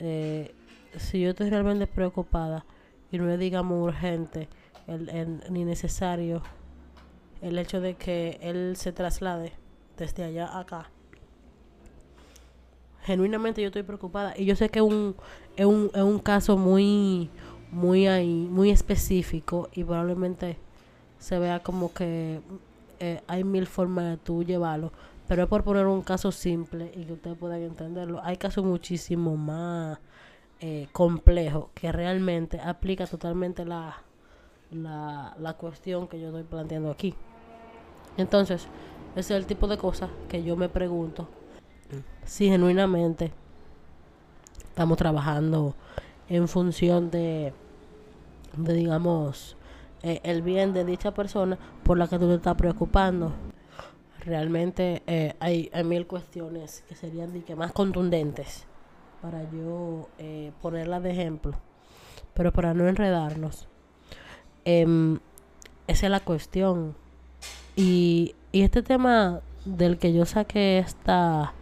Eh, 0.00 0.54
si 0.98 1.20
yo 1.20 1.30
estoy 1.30 1.50
realmente 1.50 1.86
preocupada 1.86 2.64
y 3.10 3.18
no 3.18 3.30
es, 3.30 3.38
digamos, 3.38 3.82
urgente 3.82 4.48
ni 5.50 5.64
necesario 5.64 6.42
el 7.42 7.58
hecho 7.58 7.80
de 7.80 7.94
que 7.94 8.38
él 8.42 8.76
se 8.76 8.92
traslade 8.92 9.52
desde 9.96 10.24
allá 10.24 10.58
acá. 10.58 10.90
Genuinamente 13.02 13.62
yo 13.62 13.68
estoy 13.68 13.82
preocupada 13.82 14.34
y 14.36 14.44
yo 14.44 14.56
sé 14.56 14.68
que 14.68 14.82
un, 14.82 15.16
es, 15.56 15.64
un, 15.64 15.90
es 15.94 16.02
un 16.02 16.18
caso 16.18 16.56
muy 16.56 17.30
muy 17.70 18.06
ahí, 18.06 18.48
muy 18.50 18.70
específico 18.70 19.68
y 19.72 19.84
probablemente 19.84 20.58
se 21.18 21.38
vea 21.38 21.60
como 21.60 21.92
que 21.92 22.40
eh, 22.98 23.20
hay 23.26 23.44
mil 23.44 23.66
formas 23.66 24.04
de 24.06 24.16
tú 24.16 24.42
llevarlo, 24.42 24.92
pero 25.28 25.44
es 25.44 25.48
por 25.48 25.62
poner 25.62 25.86
un 25.86 26.02
caso 26.02 26.32
simple 26.32 26.92
y 26.96 27.04
que 27.04 27.12
ustedes 27.12 27.36
puedan 27.36 27.62
entenderlo. 27.62 28.20
Hay 28.24 28.36
casos 28.36 28.64
muchísimo 28.64 29.36
más 29.36 29.98
eh, 30.60 30.88
complejos 30.92 31.66
que 31.74 31.90
realmente 31.92 32.60
aplica 32.60 33.06
totalmente 33.06 33.64
la, 33.64 34.02
la, 34.70 35.34
la 35.38 35.52
cuestión 35.54 36.08
que 36.08 36.20
yo 36.20 36.28
estoy 36.28 36.44
planteando 36.44 36.90
aquí. 36.90 37.14
Entonces, 38.16 38.66
ese 39.16 39.34
es 39.34 39.40
el 39.40 39.46
tipo 39.46 39.66
de 39.66 39.78
cosas 39.78 40.10
que 40.28 40.42
yo 40.42 40.56
me 40.56 40.68
pregunto 40.68 41.28
si 42.24 42.48
genuinamente 42.48 43.32
estamos 44.68 44.96
trabajando 44.96 45.74
en 46.28 46.46
función 46.46 47.10
de, 47.10 47.52
de 48.56 48.74
digamos, 48.74 49.56
eh, 50.02 50.20
el 50.22 50.42
bien 50.42 50.72
de 50.72 50.84
dicha 50.84 51.12
persona 51.12 51.58
por 51.82 51.98
la 51.98 52.06
que 52.06 52.18
tú 52.18 52.28
te 52.28 52.36
estás 52.36 52.54
preocupando. 52.54 53.32
Realmente 54.20 55.02
eh, 55.06 55.34
hay, 55.40 55.70
mil 55.84 56.06
cuestiones 56.06 56.84
que 56.88 56.94
serían 56.94 57.32
que 57.42 57.56
más 57.56 57.72
contundentes 57.72 58.66
para 59.22 59.42
yo 59.50 60.08
eh, 60.18 60.52
ponerlas 60.60 61.02
de 61.02 61.10
ejemplo. 61.10 61.52
Pero 62.34 62.52
para 62.52 62.74
no 62.74 62.88
enredarnos, 62.88 63.68
em, 64.64 65.18
esa 65.86 66.06
es 66.06 66.10
la 66.10 66.20
cuestión. 66.20 66.94
Y, 67.76 68.34
y 68.52 68.62
este 68.62 68.82
tema 68.82 69.40
del 69.64 69.98
que 69.98 70.12
yo 70.12 70.24
saqué 70.24 70.78
esta, 70.78 71.52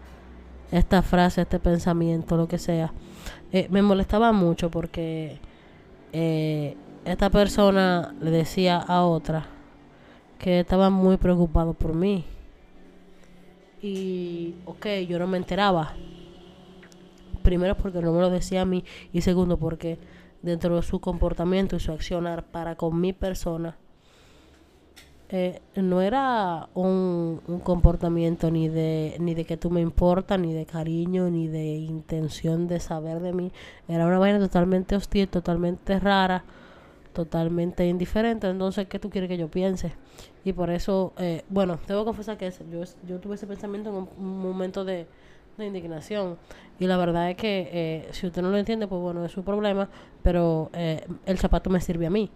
esta 0.71 1.03
frase, 1.03 1.43
este 1.43 1.59
pensamiento, 1.59 2.37
lo 2.37 2.49
que 2.49 2.59
sea, 2.59 2.93
eh, 3.53 3.67
me 3.71 3.83
molestaba 3.83 4.33
mucho 4.33 4.71
porque 4.71 5.39
eh, 6.13 6.77
esta 7.05 7.31
persona 7.31 8.15
le 8.21 8.31
decía 8.31 8.77
a 8.79 9.05
otra 9.05 9.47
que 10.39 10.61
estaba 10.61 10.91
muy 10.91 11.17
preocupado 11.17 11.75
por 11.75 11.95
mí. 11.95 12.25
Y, 13.81 14.55
ok, 14.67 14.87
yo 15.09 15.19
no 15.19 15.27
me 15.27 15.39
enteraba. 15.39 15.95
Primero 17.49 17.79
porque 17.79 18.03
no 18.03 18.13
me 18.13 18.21
lo 18.21 18.29
decía 18.29 18.61
a 18.61 18.65
mí 18.67 18.85
y 19.11 19.23
segundo 19.23 19.57
porque 19.57 19.97
dentro 20.43 20.77
de 20.77 20.83
su 20.83 21.01
comportamiento 21.01 21.77
y 21.77 21.81
su 21.81 21.93
accionar 21.93 22.45
para 22.45 22.77
con 22.77 23.01
mi 23.01 23.15
persona, 23.15 23.79
eh, 25.31 25.63
no 25.75 26.03
era 26.03 26.69
un, 26.75 27.41
comportamiento 27.65 28.51
ni 28.51 28.69
de, 28.69 29.17
ni 29.19 29.35
de 29.35 29.47
que 29.47 29.57
tú 29.57 29.71
me 29.71 29.81
importas, 29.81 30.39
ni 30.39 30.53
de 30.53 30.67
cariño, 30.67 31.31
ni 31.31 31.49
de 31.49 31.77
intención 31.77 32.69
de 32.69 32.81
saber 32.81 33.21
de 33.21 33.33
mí. 33.33 33.51
Era 33.89 34.07
una 34.07 34.19
vaina 34.19 34.39
totalmente 34.39 34.95
hostil, 34.95 35.27
totalmente 35.27 35.99
rara, 35.99 36.45
totalmente 37.15 37.87
indiferente. 37.89 38.47
Entonces, 38.47 38.89
¿qué 38.89 38.99
tú 38.99 39.09
quieres 39.09 39.29
que 39.29 39.39
yo 39.39 39.49
piense? 39.49 39.95
Y 40.45 40.53
por 40.53 40.69
eso, 40.69 41.15
eh, 41.17 41.45
bueno, 41.49 41.79
tengo 41.87 42.03
que 42.03 42.09
confesar 42.09 42.37
que 42.37 42.53
yo, 42.71 42.83
yo 43.09 43.19
tuve 43.21 43.37
ese 43.37 43.47
pensamiento 43.47 43.89
en 43.89 43.97
un, 44.23 44.39
momento 44.39 44.85
de, 44.85 45.07
de, 45.59 45.67
indignación. 45.67 46.39
Y 46.79 46.87
la 46.87 46.97
verdad 46.97 47.31
es 47.31 47.37
que 47.37 47.69
eh, 47.73 48.09
si 48.13 48.27
usted 48.27 48.43
no 48.43 48.51
lo 48.51 48.59
entiende, 48.59 48.87
pues 48.87 49.01
bueno, 49.01 49.25
es 49.25 49.33
su 49.33 49.43
problema, 49.43 49.89
pero 50.23 50.71
eh, 50.73 51.05
el 51.27 51.39
zapato 51.39 51.71
me 51.71 51.81
sirve 51.81 52.07
a 52.07 52.11
mí. 52.11 52.31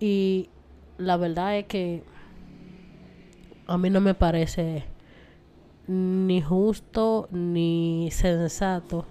Y 0.00 0.48
la 0.96 1.16
verdad 1.16 1.58
es 1.58 1.66
que 1.66 2.02
a 3.66 3.76
mí 3.76 3.90
no 3.90 4.00
me 4.00 4.14
parece 4.14 4.84
ni 5.86 6.40
justo 6.40 7.28
ni 7.30 8.08
sensato 8.12 9.06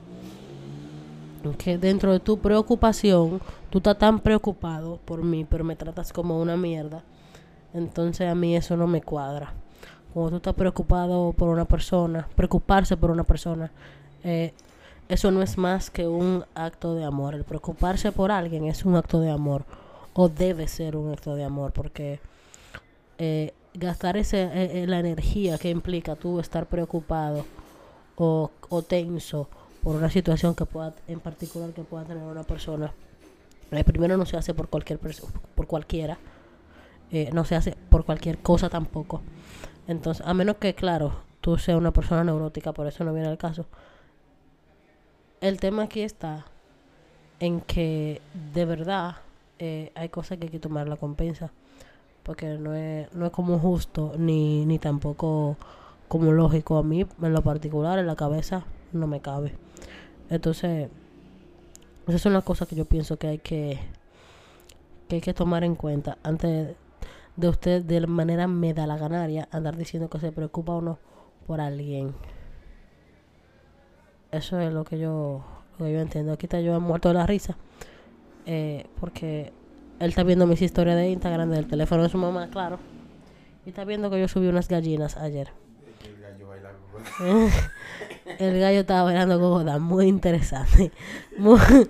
que 1.56 1.78
dentro 1.78 2.12
de 2.12 2.20
tu 2.20 2.40
preocupación 2.40 3.40
tú 3.70 3.78
estás 3.78 3.98
tan 3.98 4.20
preocupado 4.20 5.00
por 5.06 5.24
mí, 5.24 5.46
pero 5.46 5.64
me 5.64 5.76
tratas 5.76 6.12
como 6.12 6.42
una 6.42 6.58
mierda. 6.58 7.04
Entonces 7.74 8.30
a 8.30 8.36
mí 8.36 8.56
eso 8.56 8.76
no 8.76 8.88
me 8.88 9.02
cuadra. 9.02 9.54
Cuando 10.18 10.32
tú 10.32 10.38
estás 10.38 10.56
preocupado 10.56 11.32
por 11.32 11.48
una 11.48 11.66
persona, 11.66 12.28
preocuparse 12.36 12.98
por 12.98 13.12
una 13.12 13.24
persona, 13.24 13.72
eh, 14.24 14.52
eso 15.08 15.30
no 15.30 15.44
es 15.44 15.60
más 15.60 15.92
que 15.92 16.08
un 16.08 16.44
acto 16.56 16.96
de 16.96 17.04
amor. 17.04 17.36
El 17.36 17.44
preocuparse 17.44 18.12
por 18.12 18.32
alguien 18.32 18.66
es 18.66 18.84
un 18.84 18.96
acto 18.96 19.20
de 19.20 19.30
amor 19.30 19.64
o 20.16 20.28
debe 20.28 20.68
ser 20.68 20.96
un 20.96 21.14
acto 21.14 21.36
de 21.36 21.44
amor 21.44 21.72
porque 21.72 22.20
eh, 23.20 23.54
gastar 23.76 24.18
ese, 24.18 24.42
eh, 24.42 24.82
eh, 24.82 24.88
la 24.88 24.98
energía 24.98 25.60
que 25.60 25.70
implica 25.70 26.16
tú 26.16 26.40
estar 26.40 26.66
preocupado 26.66 27.46
o, 28.16 28.50
tenso 28.88 29.48
por 29.84 29.98
una 29.98 30.10
situación 30.10 30.56
que 30.56 30.66
pueda 30.66 30.96
en 31.08 31.20
particular 31.20 31.70
que 31.74 31.84
pueda 31.84 32.06
tener 32.06 32.24
una 32.24 32.42
persona 32.42 32.92
primero 33.86 34.18
no 34.18 34.26
se 34.26 34.36
hace 34.36 34.56
por 34.56 34.70
cualquier 34.70 34.98
por 34.98 35.68
cualquiera 35.68 36.18
no 37.32 37.46
se 37.46 37.56
hace 37.56 37.76
por 37.92 38.04
cualquier 38.04 38.40
cosa 38.40 38.70
tampoco 38.70 39.22
entonces 39.88 40.26
a 40.26 40.34
menos 40.34 40.58
que 40.58 40.74
claro 40.76 41.14
tú 41.42 41.58
seas 41.58 41.78
una 41.78 41.92
persona 41.92 42.24
neurótica 42.24 42.74
por 42.74 42.88
eso 42.88 43.04
no 43.04 43.14
viene 43.14 43.30
al 43.30 43.38
caso 43.38 43.66
el 45.42 45.60
tema 45.60 45.84
aquí 45.84 46.02
está 46.02 46.46
en 47.40 47.62
que 47.62 48.22
de 48.54 48.66
verdad 48.66 49.18
eh, 49.60 49.92
hay 49.96 50.10
cosas 50.10 50.38
que 50.38 50.46
hay 50.46 50.52
que 50.52 50.60
tomar 50.60 50.88
la 50.88 50.98
compensa. 50.98 51.52
Porque 52.24 52.58
no 52.58 52.76
es, 52.76 53.14
no 53.14 53.26
es 53.26 53.32
como 53.32 53.58
justo 53.60 54.14
ni, 54.18 54.66
ni 54.66 54.80
tampoco 54.80 55.58
como 56.08 56.32
lógico. 56.32 56.78
A 56.78 56.84
mí, 56.84 57.06
en 57.22 57.34
lo 57.34 57.42
particular, 57.42 58.00
en 58.00 58.08
la 58.08 58.16
cabeza, 58.16 58.66
no 58.92 59.08
me 59.08 59.22
cabe. 59.22 59.54
Entonces, 60.30 60.90
esas 62.08 62.22
son 62.22 62.34
las 62.34 62.44
cosas 62.44 62.68
que 62.68 62.76
yo 62.76 62.86
pienso 62.86 63.18
que 63.18 63.28
hay 63.28 63.38
que, 63.40 63.80
que 65.08 65.16
hay 65.16 65.22
que 65.22 65.34
tomar 65.34 65.64
en 65.64 65.76
cuenta 65.76 66.18
antes 66.24 66.76
de 67.38 67.48
usted 67.48 67.84
de 67.84 68.06
manera 68.08 68.48
me 68.48 68.74
da 68.74 68.86
la 68.86 68.98
ganaria 68.98 69.48
andar 69.52 69.78
diciendo 69.78 70.10
que 70.10 70.20
se 70.20 70.32
preocupa 70.32 70.74
o 70.74 70.82
no 70.82 71.00
por 71.46 71.62
alguien. 71.62 72.14
Eso 74.32 74.60
es 74.60 74.74
lo 74.74 74.84
que 74.84 75.00
yo, 75.00 75.46
lo 75.80 75.86
que 75.86 75.94
yo 75.94 76.00
entiendo. 76.00 76.34
Aquí 76.34 76.48
está 76.48 76.60
yo 76.60 76.80
muerto 76.82 77.08
de 77.08 77.14
la 77.14 77.26
risa 77.26 77.56
eh, 78.46 78.88
porque 79.00 79.54
él 80.00 80.10
está 80.10 80.24
viendo 80.24 80.48
mis 80.48 80.62
historias 80.62 80.96
de 80.96 81.10
Instagram 81.10 81.52
del 81.52 81.68
teléfono 81.68 82.04
de 82.04 82.10
su 82.10 82.18
mamá, 82.18 82.50
claro. 82.50 82.80
Y 83.66 83.70
está 83.70 83.84
viendo 83.84 84.10
que 84.10 84.20
yo 84.20 84.28
subí 84.28 84.48
unas 84.48 84.70
gallinas 84.70 85.18
ayer. 85.18 85.50
El 88.40 88.60
gallo 88.60 88.80
estaba 88.80 89.04
bailando 89.04 89.40
con 89.40 89.82
muy 89.82 90.08
interesante. 90.08 90.92
Muy, 91.38 91.60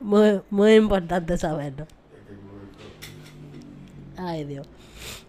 muy, 0.00 0.40
muy 0.50 0.74
importante 0.74 1.38
saberlo. 1.38 1.86
Ay, 4.18 4.44
Dios. 4.44 4.66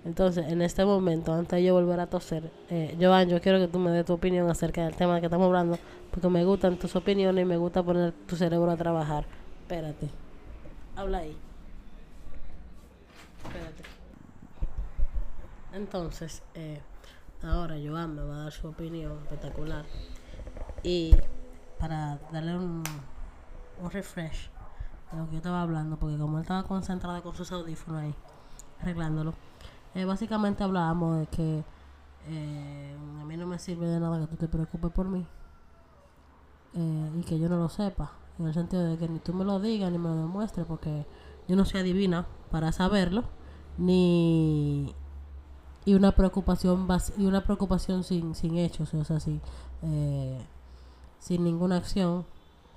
Entonces, 0.04 0.48
en 0.48 0.64
este 0.64 0.84
momento, 0.84 1.32
antes 1.32 1.52
de 1.52 1.64
yo 1.64 1.76
volver 1.76 2.00
a 2.00 2.08
toser, 2.08 2.52
eh, 2.70 2.98
Joan, 3.00 3.30
yo 3.30 3.40
quiero 3.40 3.60
que 3.60 3.68
tú 3.68 3.78
me 3.78 3.92
des 3.92 4.04
tu 4.04 4.14
opinión 4.14 4.50
acerca 4.50 4.84
del 4.84 4.96
tema 4.96 5.20
que 5.20 5.28
estamos 5.28 5.46
hablando, 5.46 5.78
porque 6.10 6.28
me 6.28 6.44
gustan 6.44 6.78
tus 6.78 6.96
opiniones 6.96 7.44
y 7.44 7.46
me 7.46 7.58
gusta 7.58 7.84
poner 7.84 8.14
tu 8.26 8.36
cerebro 8.36 8.72
a 8.72 8.78
trabajar. 8.78 9.26
Espérate. 9.62 10.10
Habla 10.96 11.20
ahí. 11.20 11.38
Espérate. 13.46 13.84
Entonces, 15.74 16.42
eh, 16.56 16.82
ahora 17.44 17.76
Joan 17.76 18.16
me 18.16 18.24
va 18.24 18.38
a 18.38 18.44
dar 18.46 18.52
su 18.52 18.70
opinión 18.70 19.20
espectacular. 19.20 19.86
Y 20.82 21.16
para 21.78 22.18
darle 22.32 22.58
un, 22.58 22.84
un 23.84 23.92
refresh 23.92 24.50
de 25.12 25.18
lo 25.20 25.26
que 25.28 25.34
yo 25.34 25.38
estaba 25.38 25.62
hablando, 25.62 25.96
porque 25.98 26.18
como 26.18 26.38
él 26.38 26.42
estaba 26.42 26.64
concentrado 26.64 27.22
con 27.22 27.36
sus 27.36 27.52
audífonos 27.52 28.02
ahí, 28.02 28.16
arreglándolo, 28.82 29.34
eh, 29.96 30.06
básicamente 30.06 30.64
hablábamos 30.64 31.20
de 31.20 31.28
que 31.28 31.64
eh, 32.28 32.96
a 33.22 33.26
mí 33.26 33.38
no 33.38 33.48
me 33.48 33.60
sirve 33.60 33.88
de 33.88 34.00
nada 34.00 34.20
que 34.20 34.28
tú 34.28 34.36
te 34.36 34.48
preocupes 34.48 34.92
por 34.92 35.08
mí 35.08 35.26
eh, 36.76 37.12
y 37.20 37.24
que 37.24 37.40
yo 37.40 37.50
no 37.50 37.58
lo 37.58 37.70
sepa, 37.70 38.12
en 38.38 38.48
el 38.48 38.54
sentido 38.54 38.84
de 38.84 38.98
que 38.98 39.08
ni 39.10 39.20
tú 39.20 39.34
me 39.34 39.44
lo 39.46 39.60
digas 39.60 39.92
ni 39.92 39.98
me 39.98 40.10
lo 40.10 40.16
demuestres, 40.16 40.66
porque 40.66 41.06
yo 41.48 41.56
no 41.56 41.66
soy 41.66 41.82
adivina 41.82 42.26
para 42.52 42.72
saberlo, 42.72 43.24
ni 43.78 44.94
y 45.86 45.94
una 45.96 46.12
preocupación 46.12 46.88
y 47.18 47.26
una 47.26 47.42
preocupación 47.44 48.04
sin, 48.04 48.36
sin 48.36 48.58
hechos, 48.58 48.94
o 48.94 49.04
sea, 49.04 49.20
sin, 49.20 49.42
eh, 49.82 50.40
sin 51.20 51.44
ninguna 51.44 51.78
acción, 51.78 52.26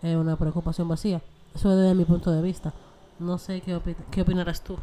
es 0.01 0.17
una 0.17 0.37
preocupación 0.37 0.89
vacía. 0.89 1.21
Eso 1.55 1.71
es 1.73 1.77
desde 1.77 1.95
mi 1.95 2.05
punto 2.05 2.31
de 2.31 2.41
vista. 2.41 2.73
No 3.19 3.37
sé 3.39 3.61
qué, 3.61 3.77
opi- 3.77 3.97
qué 4.11 4.23
opinarás 4.23 4.63
tú. 4.65 4.77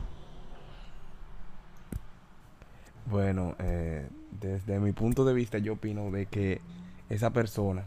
Bueno, 3.09 3.55
eh, 3.59 4.07
desde 4.39 4.79
mi 4.79 4.91
punto 4.91 5.25
de 5.25 5.33
vista 5.33 5.57
yo 5.57 5.73
opino 5.73 6.11
de 6.11 6.25
que 6.25 6.61
esa 7.09 7.31
persona 7.31 7.85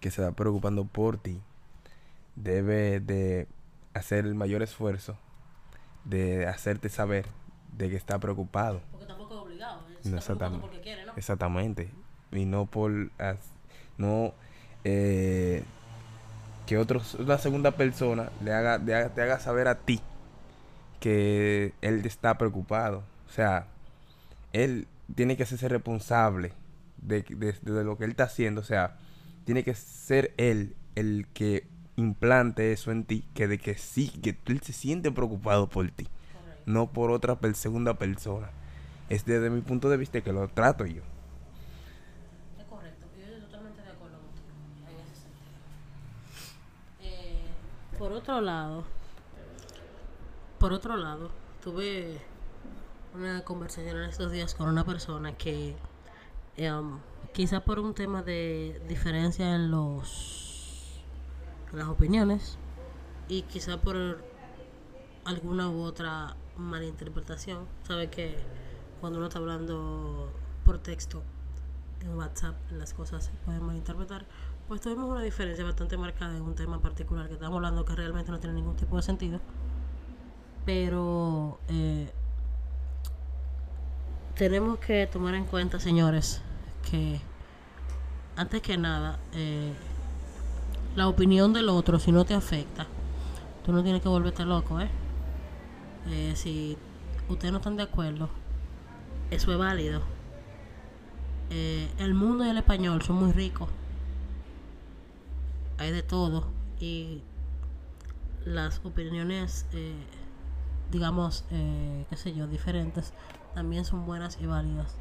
que 0.00 0.10
se 0.10 0.22
está 0.22 0.32
preocupando 0.34 0.84
por 0.84 1.18
ti 1.18 1.40
debe 2.36 3.00
de 3.00 3.46
hacer 3.94 4.26
el 4.26 4.34
mayor 4.34 4.62
esfuerzo 4.62 5.16
de 6.04 6.46
hacerte 6.46 6.88
saber 6.88 7.26
de 7.76 7.88
que 7.90 7.96
está 7.96 8.18
preocupado. 8.18 8.80
Porque 8.90 9.06
tampoco 9.06 9.34
es 9.34 9.40
obligado, 9.40 9.82
No, 10.04 10.16
exactamente. 10.16 10.80
quiere, 10.82 11.06
¿no? 11.06 11.12
Exactamente. 11.16 11.90
Y 12.32 12.44
no 12.44 12.66
por 12.66 12.90
no 13.98 14.32
eh, 14.84 15.62
que 16.66 16.78
otros 16.78 17.14
una 17.14 17.38
segunda 17.38 17.72
persona 17.72 18.30
le 18.42 18.52
haga, 18.52 18.78
le 18.78 18.94
haga- 18.94 19.08
te 19.14 19.22
haga 19.22 19.40
saber 19.40 19.68
a 19.68 19.74
ti 19.76 20.00
que 21.00 21.72
él 21.80 22.04
está 22.06 22.36
preocupado. 22.38 23.02
O 23.28 23.32
sea, 23.32 23.66
él 24.52 24.88
tiene 25.14 25.36
que 25.36 25.42
hacerse 25.44 25.68
responsable 25.68 26.52
de, 26.98 27.22
de- 27.22 27.52
de 27.52 27.84
lo 27.84 27.96
que 27.98 28.04
él 28.04 28.10
está 28.10 28.24
haciendo. 28.24 28.60
O 28.60 28.64
sea, 28.64 28.96
tiene 29.44 29.64
que 29.64 29.74
ser 29.74 30.34
él 30.36 30.76
el 30.94 31.26
que 31.32 31.66
implante 31.96 32.72
eso 32.72 32.90
en 32.92 33.04
ti, 33.04 33.24
que 33.34 33.46
de 33.48 33.58
que 33.58 33.74
sí, 33.76 34.08
que 34.22 34.36
él 34.46 34.60
se 34.62 34.72
siente 34.72 35.10
preocupado 35.12 35.68
por 35.68 35.90
ti, 35.90 36.08
no 36.66 36.92
por 36.92 37.10
otra 37.10 37.36
per- 37.40 37.54
segunda 37.56 37.98
persona. 37.98 38.50
Es 39.08 39.24
desde 39.24 39.50
mi 39.50 39.60
punto 39.62 39.90
de 39.90 39.96
vista 39.96 40.20
que 40.22 40.32
lo 40.32 40.48
trato 40.48 40.86
yo. 40.86 41.02
Es 42.58 42.64
correcto, 42.66 43.06
yo 43.18 43.24
estoy 43.24 43.40
totalmente 43.40 43.82
de 43.82 43.90
acuerdo 43.90 44.18
contigo 44.18 44.48
en 44.88 45.00
ese 45.00 45.14
sentido. 45.14 45.58
Eh, 47.00 47.46
por 47.98 48.12
otro 48.12 48.40
lado, 48.40 48.84
por 50.58 50.72
otro 50.72 50.96
lado, 50.96 51.30
tuve 51.62 52.18
una 53.14 53.44
conversación 53.44 53.96
en 53.96 54.08
estos 54.08 54.32
días 54.32 54.54
con 54.54 54.68
una 54.68 54.84
persona 54.84 55.36
que 55.36 55.76
em, 56.56 56.98
quizá 57.32 57.60
por 57.60 57.78
un 57.78 57.94
tema 57.94 58.22
de 58.22 58.80
diferencia 58.88 59.54
en 59.54 59.70
los 59.70 61.02
en 61.72 61.78
las 61.78 61.88
opiniones 61.88 62.58
y 63.28 63.42
quizá 63.42 63.80
por 63.80 63.96
alguna 65.24 65.68
u 65.68 65.82
otra 65.82 66.36
malinterpretación, 66.56 67.66
sabe 67.86 68.10
que 68.10 68.36
cuando 69.00 69.18
uno 69.18 69.28
está 69.28 69.38
hablando 69.38 70.32
por 70.64 70.78
texto 70.78 71.22
en 72.00 72.16
WhatsApp 72.16 72.56
las 72.72 72.94
cosas 72.94 73.24
se 73.24 73.32
pueden 73.44 73.62
malinterpretar, 73.62 74.26
pues 74.68 74.80
tuvimos 74.80 75.08
una 75.08 75.22
diferencia 75.22 75.64
bastante 75.64 75.96
marcada 75.96 76.36
en 76.36 76.42
un 76.42 76.54
tema 76.54 76.80
particular 76.80 77.28
que 77.28 77.34
estamos 77.34 77.56
hablando 77.56 77.84
que 77.84 77.94
realmente 77.94 78.30
no 78.30 78.40
tiene 78.40 78.56
ningún 78.56 78.76
tipo 78.76 78.96
de 78.96 79.02
sentido. 79.02 79.40
Pero 80.64 81.58
eh, 81.68 82.12
tenemos 84.34 84.78
que 84.78 85.06
tomar 85.06 85.34
en 85.34 85.44
cuenta, 85.44 85.78
señores, 85.78 86.40
que 86.90 87.20
antes 88.36 88.62
que 88.62 88.78
nada, 88.78 89.18
eh, 89.34 89.72
la 90.96 91.08
opinión 91.08 91.52
del 91.52 91.68
otro, 91.68 91.98
si 91.98 92.10
no 92.10 92.24
te 92.24 92.34
afecta, 92.34 92.86
tú 93.64 93.72
no 93.72 93.82
tienes 93.82 94.00
que 94.02 94.08
volverte 94.08 94.44
loco, 94.44 94.80
¿eh? 94.80 94.88
Eh, 96.08 96.32
si 96.34 96.78
ustedes 97.28 97.52
no 97.52 97.58
están 97.58 97.76
de 97.76 97.82
acuerdo, 97.82 98.30
eso 99.30 99.52
es 99.52 99.58
válido. 99.58 100.00
Eh, 101.50 101.88
el 101.98 102.14
mundo 102.14 102.44
y 102.44 102.48
el 102.48 102.56
español 102.56 103.02
son 103.02 103.16
muy 103.16 103.32
ricos. 103.32 103.68
Hay 105.78 105.92
de 105.92 106.02
todo. 106.02 106.46
Y 106.80 107.22
las 108.46 108.80
opiniones, 108.84 109.66
digamos, 110.90 111.44
qué 111.50 112.16
sé 112.16 112.34
yo, 112.34 112.46
diferentes, 112.46 113.12
también 113.54 113.84
son 113.84 114.06
buenas 114.06 114.38
y 114.40 114.46
válidas. 114.46 114.94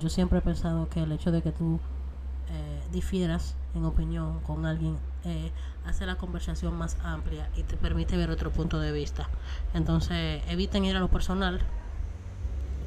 Yo 0.00 0.08
siempre 0.08 0.38
he 0.38 0.42
pensado 0.42 0.88
que 0.88 1.02
el 1.02 1.12
hecho 1.12 1.32
de 1.32 1.42
que 1.42 1.52
tú 1.52 1.80
eh, 2.50 2.82
difieras 2.92 3.56
en 3.74 3.84
opinión 3.84 4.40
con 4.40 4.64
alguien 4.64 4.96
eh, 5.24 5.52
hace 5.84 6.06
la 6.06 6.16
conversación 6.16 6.74
más 6.76 6.96
amplia 7.02 7.50
y 7.56 7.62
te 7.62 7.76
permite 7.76 8.16
ver 8.16 8.30
otro 8.30 8.50
punto 8.50 8.78
de 8.78 8.92
vista. 8.92 9.28
Entonces, 9.74 10.42
eviten 10.48 10.84
ir 10.84 10.96
a 10.96 11.00
lo 11.00 11.08
personal. 11.08 11.60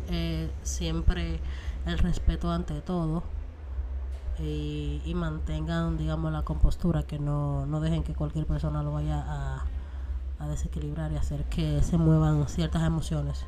Eh, 0.09 0.49
siempre 0.63 1.39
el 1.85 1.97
respeto 1.99 2.51
ante 2.51 2.81
todo 2.81 3.23
y, 4.39 5.13
mantengan, 5.15 5.97
digamos, 5.97 6.31
la 6.31 6.41
compostura, 6.41 7.03
que 7.03 7.19
no, 7.19 7.67
no 7.67 7.79
dejen 7.79 8.03
que 8.03 8.15
cualquier 8.15 8.47
persona 8.47 8.81
lo 8.81 8.91
vaya 8.91 9.23
a 10.39 10.47
desequilibrar 10.47 11.11
y 11.11 11.17
hacer 11.17 11.43
que 11.45 11.83
se 11.83 11.97
muevan 11.97 12.47
ciertas 12.47 12.81
emociones. 12.83 13.45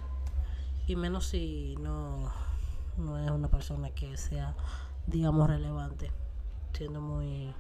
Y 0.86 0.96
menos 0.96 1.26
si 1.28 1.76
no, 1.80 2.34
no 2.98 3.18
es 3.20 3.30
una 3.32 3.50
persona 3.50 3.92
que 3.92 4.18
sea, 4.18 4.56
digamos, 5.08 5.48
relevante, 5.50 6.12
siendo 6.74 7.02
muy, 7.02 7.56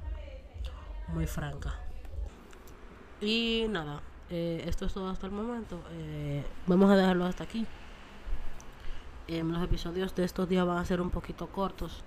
muy 1.07 1.27
franca. 1.27 1.73
Y 3.21 3.65
nada, 3.69 4.03
eh, 4.29 4.63
esto 4.67 4.85
es 4.85 4.93
todo 4.93 5.09
hasta 5.09 5.25
el 5.27 5.31
momento. 5.31 5.85
Eh, 5.91 6.51
vamos 6.67 6.91
a 6.91 6.95
dejarlo 6.95 7.25
hasta 7.25 7.43
aquí. 7.45 7.67
Em, 9.27 9.49
los 9.51 9.63
episodios 9.63 10.13
de 10.15 10.23
estos 10.25 10.47
días 10.49 10.65
van 10.65 10.77
a 10.77 10.85
ser 10.85 11.01
un 11.01 11.09
poquito 11.11 11.51
cortos. 11.51 12.05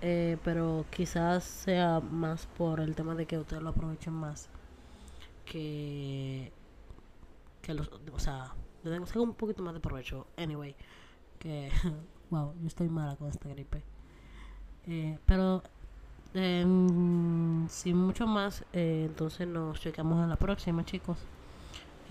eh, 0.00 0.38
pero 0.44 0.86
quizás 0.90 1.44
sea 1.44 2.00
más 2.00 2.46
por 2.46 2.80
el 2.80 2.94
tema 2.94 3.14
de 3.14 3.26
que 3.26 3.38
ustedes 3.38 3.62
lo 3.62 3.70
aprovechen 3.70 4.12
más. 4.14 4.50
Que. 5.44 6.52
Que 7.62 7.74
los. 7.74 7.90
O 8.12 8.18
sea, 8.18 8.56
le 8.84 9.00
tengo 9.00 9.22
un 9.22 9.34
poquito 9.34 9.62
más 9.62 9.74
de 9.74 9.80
provecho. 9.80 10.26
Anyway, 10.36 10.74
que. 11.38 11.70
Wow, 12.30 12.54
yo 12.60 12.66
estoy 12.66 12.88
mala 12.88 13.16
con 13.16 13.28
esta 13.28 13.48
gripe. 13.48 13.82
Eh, 14.86 15.18
pero. 15.26 15.62
Em, 16.32 17.68
sin 17.68 17.96
mucho 17.96 18.26
más, 18.26 18.64
eh, 18.72 19.04
entonces 19.06 19.46
nos 19.46 19.78
checamos 19.78 20.20
en 20.20 20.28
la 20.30 20.36
próxima, 20.36 20.84
chicos. 20.84 21.18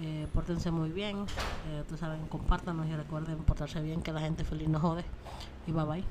Eh, 0.01 0.27
pórtense 0.33 0.71
muy 0.71 0.91
bien. 0.91 1.25
Eh, 1.67 1.81
ustedes 1.81 1.99
saben, 1.99 2.25
compártanos 2.27 2.87
y 2.87 2.95
recuerden 2.95 3.37
portarse 3.39 3.81
bien, 3.81 4.01
que 4.01 4.11
la 4.11 4.21
gente 4.21 4.43
feliz 4.45 4.69
no 4.69 4.79
jode. 4.79 5.03
Y 5.67 5.71
bye 5.71 5.85
bye. 5.85 6.03